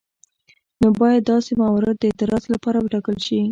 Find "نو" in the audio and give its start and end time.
0.81-0.87